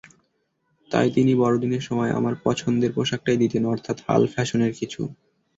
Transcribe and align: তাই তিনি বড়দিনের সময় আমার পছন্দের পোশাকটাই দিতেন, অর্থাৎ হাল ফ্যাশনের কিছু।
তাই 0.91 1.07
তিনি 1.11 1.31
বড়দিনের 1.35 1.83
সময় 1.83 2.11
আমার 2.11 2.33
পছন্দের 2.43 2.91
পোশাকটাই 2.93 3.37
দিতেন, 3.37 3.63
অর্থাৎ 3.65 3.97
হাল 4.07 4.23
ফ্যাশনের 4.27 4.71
কিছু। 4.79 5.01